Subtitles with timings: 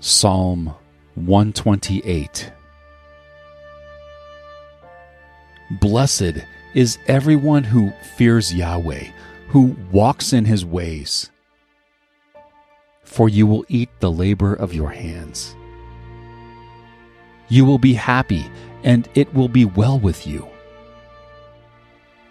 [0.00, 0.74] Psalm
[1.14, 2.52] 128
[5.80, 9.04] Blessed is everyone who fears Yahweh,
[9.48, 11.30] who walks in his ways.
[13.04, 15.56] For you will eat the labor of your hands.
[17.48, 18.44] You will be happy,
[18.84, 20.46] and it will be well with you.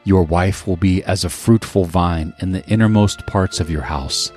[0.04, 4.32] Your wife will be as a fruitful vine in the innermost parts of your house,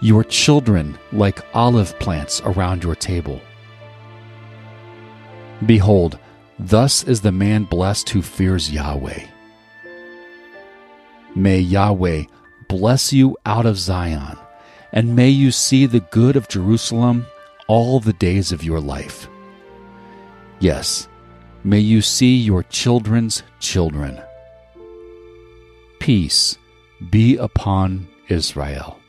[0.00, 3.40] your children like olive plants around your table.
[5.66, 6.18] Behold,
[6.58, 9.26] thus is the man blessed who fears Yahweh.
[11.34, 12.24] May Yahweh
[12.68, 14.38] bless you out of Zion,
[14.92, 17.26] and may you see the good of Jerusalem
[17.68, 19.28] all the days of your life.
[20.60, 21.08] Yes,
[21.62, 24.20] may you see your children's children
[26.00, 26.56] peace
[27.10, 28.99] be upon Israel.